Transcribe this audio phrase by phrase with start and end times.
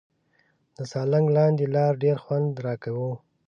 [0.75, 3.13] د سالنګ لاندې لار ډېر خوند راکاوه.